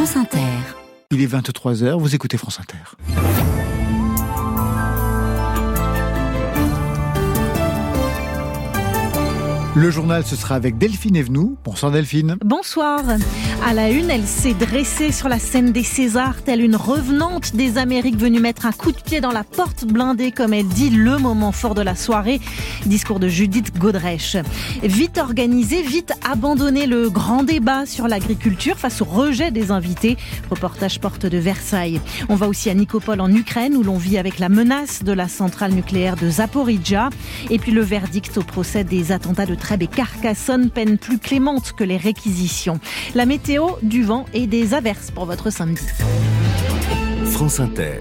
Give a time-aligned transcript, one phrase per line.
[0.00, 0.38] France Inter.
[1.10, 2.78] Il est 23h, vous écoutez France Inter.
[9.76, 11.58] Le journal, ce sera avec Delphine Evenou.
[11.64, 12.38] Bonsoir Delphine.
[12.42, 13.02] Bonsoir.
[13.62, 17.76] À la une, elle s'est dressée sur la scène des Césars, telle une revenante des
[17.76, 21.18] Amériques venue mettre un coup de pied dans la porte blindée, comme elle dit, le
[21.18, 22.40] moment fort de la soirée.
[22.86, 24.38] Discours de Judith Godrèche.
[24.82, 30.16] Vite organisé, vite abandonné le grand débat sur l'agriculture face au rejet des invités.
[30.48, 32.00] Reportage porte de Versailles.
[32.30, 35.28] On va aussi à Nicopole en Ukraine, où l'on vit avec la menace de la
[35.28, 37.10] centrale nucléaire de Zaporizhia.
[37.50, 41.72] Et puis le verdict au procès des attentats de Trèbes et Carcassonne, peine plus clémente
[41.76, 42.80] que les réquisitions.
[43.14, 43.49] La météo,
[43.82, 45.84] du vent et des averses pour votre samedi.
[47.24, 47.98] France Inter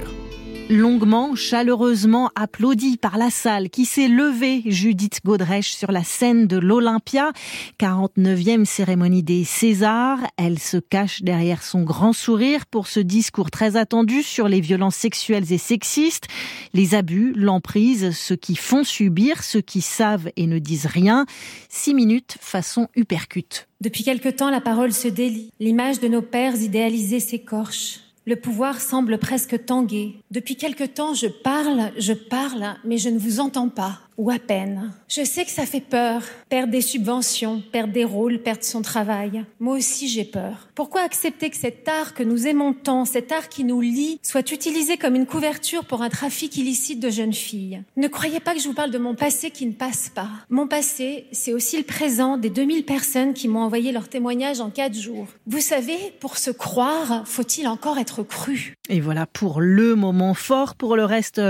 [0.70, 6.58] longuement, chaleureusement applaudi par la salle qui s'est levée, Judith Godrèche, sur la scène de
[6.58, 7.32] l'Olympia.
[7.80, 10.20] 49e cérémonie des Césars.
[10.38, 14.96] Elle se cache derrière son grand sourire pour ce discours très attendu sur les violences
[14.96, 16.28] sexuelles et sexistes,
[16.74, 21.26] les abus, l'emprise, ceux qui font subir, ceux qui savent et ne disent rien.
[21.70, 23.68] Six minutes façon uppercut.
[23.82, 25.52] Depuis quelque temps, la parole se délie.
[25.60, 28.02] L'image de nos pères idéalisés s'écorche.
[28.30, 30.22] Le pouvoir semble presque tanguer.
[30.30, 34.38] Depuis quelque temps, je parle, je parle, mais je ne vous entends pas ou à
[34.38, 34.92] peine.
[35.08, 39.46] Je sais que ça fait peur, perdre des subventions, perdre des rôles, perdre son travail.
[39.62, 40.68] Moi aussi j'ai peur.
[40.76, 44.52] Pourquoi accepter que cet art que nous aimons tant, cet art qui nous lie, soit
[44.52, 47.82] utilisé comme une couverture pour un trafic illicite de jeunes filles?
[47.96, 50.30] Ne croyez pas que je vous parle de mon passé qui ne passe pas.
[50.50, 54.70] Mon passé, c'est aussi le présent des 2000 personnes qui m'ont envoyé leur témoignage en
[54.70, 55.28] quatre jours.
[55.48, 60.76] Vous savez, pour se croire, faut-il encore être cru Et voilà pour le moment fort.
[60.76, 61.42] Pour le reste,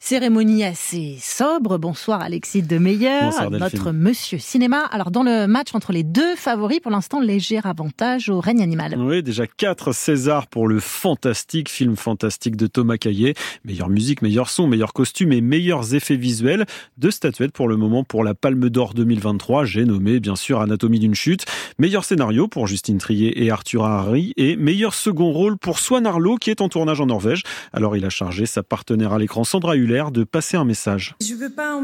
[0.00, 1.78] cérémonie assez sobre.
[1.78, 4.84] Bonsoir Bonsoir Alexis de Meyer, notre monsieur cinéma.
[4.84, 8.94] Alors dans le match entre les deux favoris, pour l'instant léger avantage au règne animal.
[8.96, 13.34] Oui, déjà quatre Césars pour le fantastique film fantastique de Thomas Caillet.
[13.64, 16.66] Meilleure musique, meilleur son, meilleur costume et meilleurs effets visuels.
[16.96, 19.64] Deux statuettes pour le moment pour la Palme d'Or 2023.
[19.64, 21.44] J'ai nommé bien sûr Anatomie d'une chute.
[21.78, 26.36] Meilleur scénario pour Justine Trier et Arthur Harry et meilleur second rôle pour Swan Arlo
[26.36, 27.42] qui est en tournage en Norvège.
[27.72, 31.14] Alors il a chargé sa partenaire à l'écran Sandra Huller de passer un message.
[31.20, 31.76] Je veux pas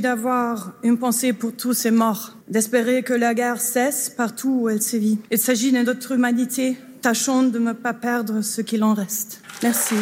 [0.00, 4.82] d'avoir une pensée pour tous ces morts, d'espérer que la guerre cesse partout où elle
[4.82, 5.18] sévit.
[5.30, 6.76] Il s'agit de notre humanité.
[7.00, 9.40] Tâchons de ne pas perdre ce qu'il en reste.
[9.62, 9.96] Merci.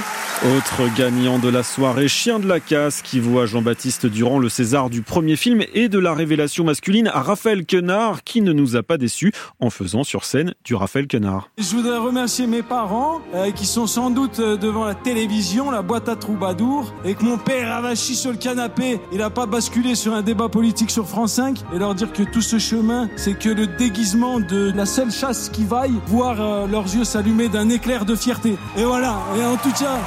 [0.45, 4.91] Autre gagnant de la soirée, Chien de la Casse, qui voit Jean-Baptiste Durand le César
[4.91, 8.83] du premier film et de la révélation masculine à Raphaël Quenard, qui ne nous a
[8.83, 11.49] pas déçus en faisant sur scène du Raphaël Quenard.
[11.57, 15.81] Je voudrais remercier mes parents, euh, qui sont sans doute euh, devant la télévision, la
[15.81, 19.95] boîte à troubadour, et que mon père avachi sur le canapé, il n'a pas basculé
[19.95, 23.39] sur un débat politique sur France 5, et leur dire que tout ce chemin, c'est
[23.39, 27.69] que le déguisement de la seule chasse qui vaille, voir euh, leurs yeux s'allumer d'un
[27.69, 28.57] éclair de fierté.
[28.77, 29.99] Et voilà, et en tout cas,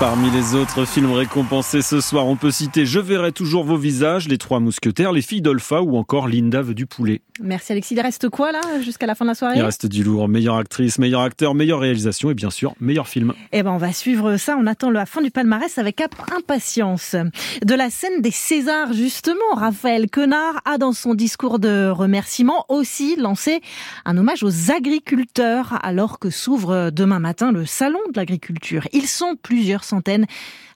[0.00, 4.28] Parmi les autres films récompensés ce soir, on peut citer Je verrai toujours vos visages,
[4.28, 7.20] Les Trois Mousquetaires, Les Filles d'Olpha ou encore Linda veut du poulet.
[7.40, 7.94] Merci Alexis.
[7.94, 9.56] Il reste quoi là jusqu'à la fin de la soirée?
[9.56, 10.28] Il reste du lourd.
[10.28, 13.32] Meilleure actrice, meilleur acteur, meilleure réalisation et bien sûr meilleur film.
[13.52, 14.56] Eh ben on va suivre ça.
[14.56, 16.00] On attend la fin du palmarès avec
[16.36, 17.16] impatience.
[17.64, 23.16] De la scène des Césars justement, Raphaël Quenard a dans son discours de remerciement aussi
[23.16, 23.60] lancé
[24.04, 28.86] un hommage aux agriculteurs alors que s'ouvre demain matin le salon de l'agriculture.
[28.92, 30.26] Ils sont plusieurs centaines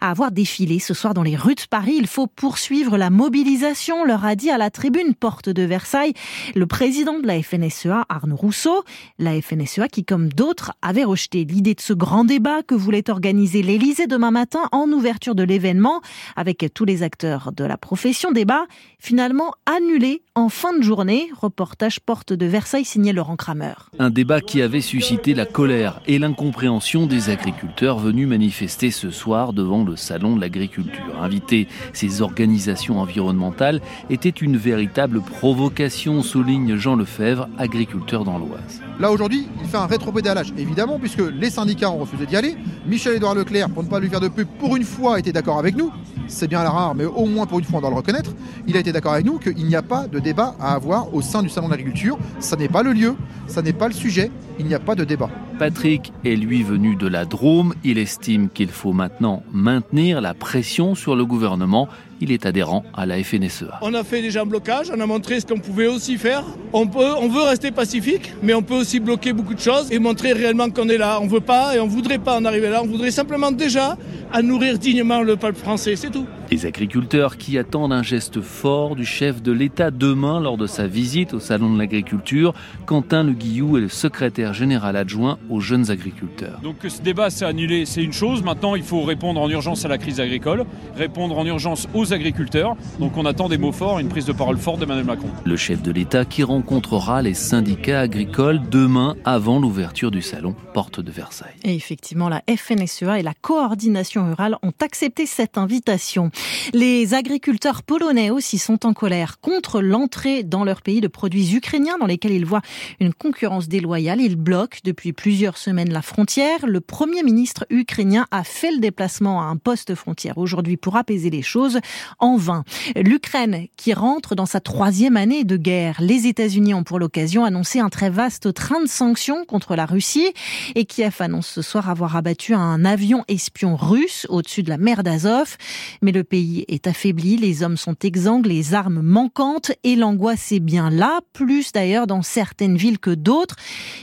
[0.01, 1.95] à avoir défilé ce soir dans les rues de Paris.
[1.97, 6.15] Il faut poursuivre la mobilisation, leur a dit à la tribune porte de Versailles
[6.55, 8.83] le président de la FNSEA, Arnaud Rousseau.
[9.19, 13.63] La FNSEA qui, comme d'autres, avait rejeté l'idée de ce grand débat que voulait organiser
[13.63, 16.01] l'Élysée demain matin en ouverture de l'événement
[16.35, 18.33] avec tous les acteurs de la profession.
[18.33, 18.67] Débat
[18.99, 21.29] finalement annulé en fin de journée.
[21.39, 23.75] Reportage porte de Versailles signé Laurent Kramer.
[23.99, 29.53] Un débat qui avait suscité la colère et l'incompréhension des agriculteurs venus manifester ce soir
[29.53, 31.21] devant le salon de l'agriculture.
[31.21, 38.81] Inviter ces organisations environnementales était une véritable provocation, souligne Jean Lefebvre, agriculteur dans l'Oise.
[39.01, 42.57] Là aujourd'hui, il fait un rétropédalage, évidemment, puisque les syndicats ont refusé d'y aller.
[42.87, 45.77] Michel-Édouard Leclerc, pour ne pas lui faire de pub, pour une fois était d'accord avec
[45.77, 45.93] nous.
[46.29, 48.33] C'est bien la rare, mais au moins pour une fois on doit le reconnaître.
[48.67, 51.23] Il a été d'accord avec nous qu'il n'y a pas de débat à avoir au
[51.23, 52.19] sein du salon de l'agriculture.
[52.39, 53.15] Ça n'est pas le lieu,
[53.47, 55.31] ça n'est pas le sujet, il n'y a pas de débat.
[55.59, 57.75] Patrick est lui venu de la Drôme.
[57.85, 61.89] Il estime qu'il faut maintenant maintenir la pression sur le gouvernement.
[62.21, 63.79] Il est adhérent à la FNSEA.
[63.83, 66.45] On a fait déjà un blocage, on a montré ce qu'on pouvait aussi faire.
[66.73, 69.99] On, peut, on veut rester pacifique, mais on peut aussi bloquer beaucoup de choses et
[69.99, 71.19] montrer réellement qu'on est là.
[71.21, 72.81] On veut pas et on voudrait pas en arriver là.
[72.83, 73.97] On voudrait simplement déjà
[74.33, 76.27] à nourrir dignement le peuple français, c'est tout.
[76.51, 80.87] Les agriculteurs qui attendent un geste fort du chef de l'État demain lors de sa
[80.87, 82.55] visite au Salon de l'Agriculture.
[82.87, 86.61] Quentin Le Guillou est le secrétaire général adjoint aux jeunes agriculteurs.
[86.63, 88.43] Donc que ce débat s'est annulé, c'est une chose.
[88.43, 90.65] Maintenant, il faut répondre en urgence à la crise agricole,
[90.97, 92.77] répondre en urgence aux agriculteurs.
[92.99, 95.29] Donc on attend des mots forts, une prise de parole forte d'Emmanuel Macron.
[95.45, 101.01] Le chef de l'État qui rencontrera les syndicats agricoles demain avant l'ouverture du salon Porte
[101.01, 101.55] de Versailles.
[101.65, 106.31] Et effectivement, la FNSEA et la coordination rurale ont accepté cette invitation.
[106.73, 111.99] Les agriculteurs polonais aussi sont en colère contre l'entrée dans leur pays de produits ukrainiens
[111.99, 112.63] dans lesquels ils voient
[113.01, 114.21] une concurrence déloyale.
[114.21, 116.67] Ils bloquent depuis plusieurs semaines la frontière.
[116.67, 121.31] Le premier ministre ukrainien a fait le déplacement à un poste frontière aujourd'hui pour apaiser
[121.31, 121.81] les choses
[122.19, 122.65] en vain.
[122.97, 125.97] L'Ukraine qui rentre dans sa troisième année de guerre.
[126.01, 130.33] Les États-Unis ont pour l'occasion annoncé un très vaste train de sanctions contre la Russie
[130.75, 135.03] et Kiev annonce ce soir avoir abattu un avion espion russe au-dessus de la mer
[135.03, 135.57] d'Azov.
[136.03, 140.61] Mais le pays est affaibli, les hommes sont exsangues, les armes manquantes et l'angoisse est
[140.61, 143.57] bien là, plus d'ailleurs dans certaines villes que d'autres.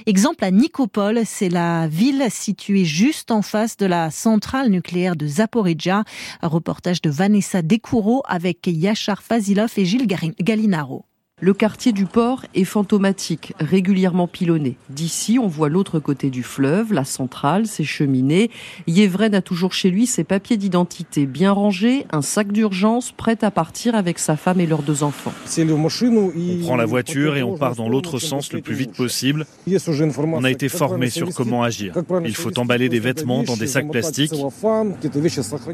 [0.06, 5.28] Exemple à Nikopol, c'est la ville située juste en face de la centrale nucléaire de
[5.28, 6.04] Zaporizhia.
[6.42, 11.09] Un reportage de Vanessa Decouro avec Yachar Fazilov et Gilles Galinaro.
[11.42, 14.76] Le quartier du port est fantomatique, régulièrement pilonné.
[14.90, 18.52] D'ici, on voit l'autre côté du fleuve, la centrale, ses cheminées.
[18.88, 23.52] Yevren a toujours chez lui ses papiers d'identité bien rangés, un sac d'urgence prêt à
[23.52, 25.32] partir avec sa femme et leurs deux enfants.
[25.58, 29.46] On prend la voiture et on part dans l'autre sens le plus vite possible.
[29.66, 31.94] On a été formé sur comment agir.
[32.26, 34.34] Il faut emballer des vêtements dans des sacs plastiques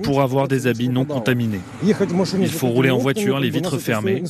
[0.03, 1.61] pour avoir des habits non contaminés.
[1.83, 4.21] Il faut rouler en voiture, les vitres fermées.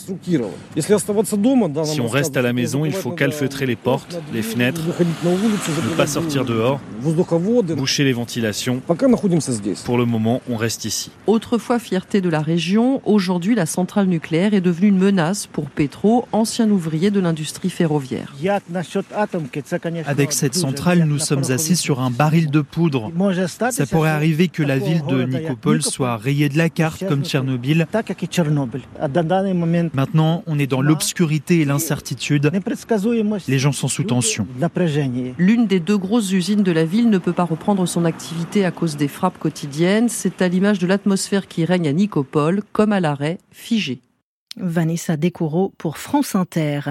[1.85, 6.05] Si on reste à la maison, il faut calfeutrer les portes, les fenêtres, ne pas
[6.05, 6.79] sortir dehors,
[7.75, 8.81] boucher les ventilations.
[9.85, 11.09] Pour le moment, on reste ici.
[11.25, 16.27] Autrefois fierté de la région, aujourd'hui la centrale nucléaire est devenue une menace pour Petro,
[16.31, 18.35] ancien ouvrier de l'industrie ferroviaire.
[20.05, 23.11] Avec cette centrale, nous sommes assis sur un baril de poudre.
[23.71, 27.87] Ça pourrait arriver que la ville de Nikopol soit rayée de la carte comme Tchernobyl.
[29.93, 31.14] Maintenant, on est dans l'obscurité
[31.49, 32.51] et l'incertitude.
[33.47, 34.47] Les gens sont sous tension.
[35.37, 38.71] L'une des deux grosses usines de la ville ne peut pas reprendre son activité à
[38.71, 40.09] cause des frappes quotidiennes.
[40.09, 43.99] C'est à l'image de l'atmosphère qui règne à Nicopole, comme à l'arrêt, figé.
[44.57, 46.81] Vanessa Descoureaux pour France Inter.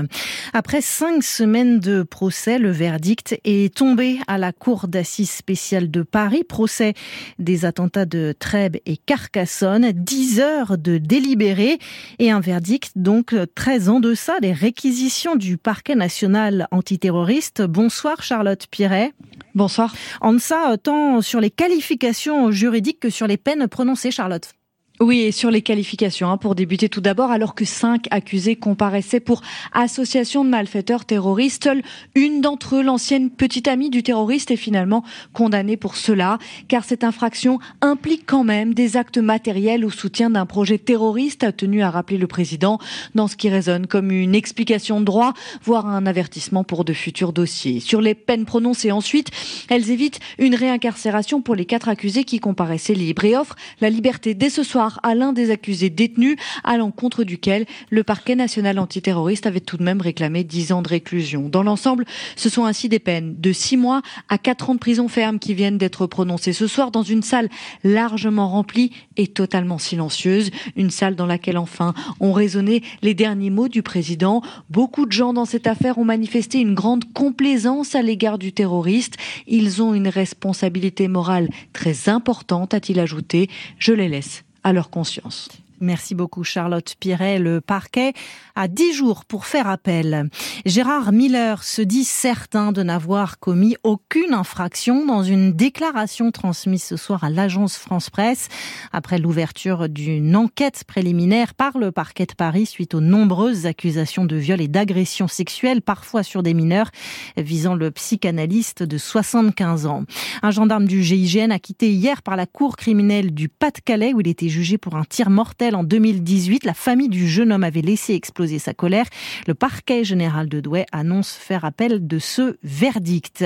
[0.52, 6.02] Après cinq semaines de procès, le verdict est tombé à la Cour d'assises spéciale de
[6.02, 6.44] Paris.
[6.44, 6.94] Procès
[7.38, 9.92] des attentats de Trèbes et Carcassonne.
[9.92, 11.78] Dix heures de délibéré
[12.18, 17.62] et un verdict donc très en deçà des réquisitions du parquet national antiterroriste.
[17.62, 19.12] Bonsoir Charlotte Piret.
[19.54, 19.94] Bonsoir.
[20.20, 24.52] En deçà, tant sur les qualifications juridiques que sur les peines prononcées, Charlotte.
[25.00, 29.18] Oui, et sur les qualifications, hein, pour débuter tout d'abord, alors que cinq accusés comparaissaient
[29.18, 29.42] pour
[29.72, 31.82] association de malfaiteurs terroristes, seule
[32.14, 35.02] une d'entre eux, l'ancienne petite amie du terroriste, est finalement
[35.32, 36.38] condamnée pour cela,
[36.68, 41.50] car cette infraction implique quand même des actes matériels au soutien d'un projet terroriste, a
[41.50, 42.78] tenu à rappeler le président,
[43.16, 47.32] dans ce qui résonne comme une explication de droit, voire un avertissement pour de futurs
[47.32, 47.80] dossiers.
[47.80, 49.30] Sur les peines prononcées ensuite,
[49.70, 54.34] elles évitent une réincarcération pour les quatre accusés qui comparaissaient libres et offrent la liberté
[54.34, 59.46] dès ce soir à l'un des accusés détenus, à l'encontre duquel le parquet national antiterroriste
[59.46, 61.48] avait tout de même réclamé 10 ans de réclusion.
[61.48, 62.04] Dans l'ensemble,
[62.36, 65.54] ce sont ainsi des peines de 6 mois à 4 ans de prison ferme qui
[65.54, 67.48] viennent d'être prononcées ce soir dans une salle
[67.82, 70.50] largement remplie et totalement silencieuse.
[70.76, 74.42] Une salle dans laquelle enfin ont résonné les derniers mots du président.
[74.70, 79.16] Beaucoup de gens dans cette affaire ont manifesté une grande complaisance à l'égard du terroriste.
[79.46, 83.48] Ils ont une responsabilité morale très importante, a-t-il ajouté.
[83.78, 85.48] Je les laisse à leur conscience.
[85.80, 87.40] Merci beaucoup Charlotte Piret.
[87.40, 88.12] Le parquet
[88.54, 90.30] a dix jours pour faire appel.
[90.64, 96.96] Gérard Miller se dit certain de n'avoir commis aucune infraction dans une déclaration transmise ce
[96.96, 98.48] soir à l'agence France Presse
[98.92, 104.36] après l'ouverture d'une enquête préliminaire par le parquet de Paris suite aux nombreuses accusations de
[104.36, 106.90] viol et d'agression sexuelle, parfois sur des mineurs,
[107.36, 110.04] visant le psychanalyste de 75 ans.
[110.42, 114.28] Un gendarme du GIGN a quitté hier par la cour criminelle du Pas-de-Calais où il
[114.28, 116.64] était jugé pour un tir mortel en 2018.
[116.64, 119.06] La famille du jeune homme avait laissé exploser sa colère.
[119.46, 123.44] Le parquet général de Douai annonce faire appel de ce verdict.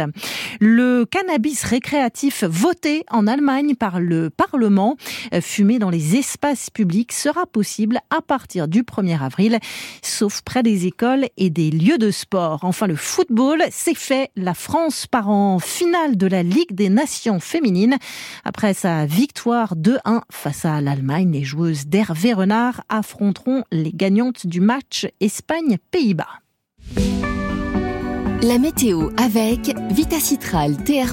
[0.58, 4.96] Le cannabis récréatif voté en Allemagne par le Parlement,
[5.32, 9.58] euh, fumé dans les espaces publics, sera possible à partir du 1er avril,
[10.02, 12.60] sauf près des écoles et des lieux de sport.
[12.62, 14.30] Enfin, le football, c'est fait.
[14.34, 17.96] La France part en finale de la Ligue des Nations féminines.
[18.44, 25.06] Après sa victoire 2-1 face à l'Allemagne, les joueuses Renard affronteront les gagnantes du match
[25.20, 26.42] Espagne-Pays-Bas.
[28.42, 31.12] La météo avec Vitacitral TR+,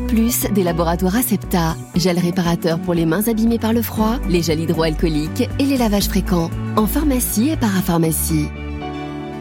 [0.53, 5.49] des laboratoires Acepta, gel réparateur pour les mains abîmées par le froid, les gels hydroalcooliques
[5.57, 8.47] et les lavages fréquents, en pharmacie et parapharmacie.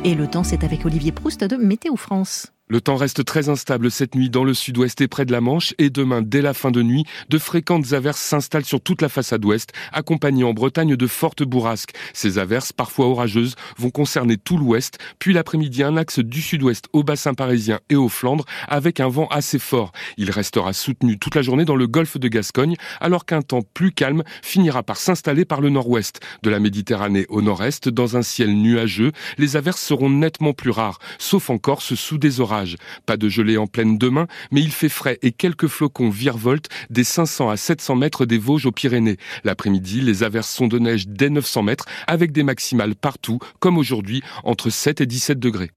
[0.03, 2.54] Et le temps, c'est avec Olivier Proust de Météo France.
[2.67, 5.75] Le temps reste très instable cette nuit dans le sud-ouest et près de la Manche
[5.77, 9.45] et demain, dès la fin de nuit, de fréquentes averses s'installent sur toute la façade
[9.45, 11.93] ouest, accompagnées en Bretagne de fortes bourrasques.
[12.15, 17.03] Ces averses, parfois orageuses, vont concerner tout l'ouest, puis l'après-midi un axe du sud-ouest au
[17.03, 19.93] bassin parisien et aux Flandres avec un vent assez fort.
[20.17, 23.93] Il restera soutenu toute la journée dans le golfe de Gascogne, alors qu'un temps plus
[23.93, 26.21] calme finira par s'installer par le nord-ouest.
[26.43, 30.99] De la Méditerranée au nord-est, dans un ciel nuageux, les averses seront nettement plus rares,
[31.19, 32.54] sauf en Corse sous des orages.
[33.07, 37.05] Pas de gelée en pleine demain, mais il fait frais et quelques flocons virevoltent des
[37.05, 39.19] 500 à 700 mètres des Vosges aux Pyrénées.
[39.45, 44.23] L'après-midi, les averses sont de neige dès 900 mètres avec des maximales partout, comme aujourd'hui,
[44.45, 45.71] entre 7 et 17 degrés.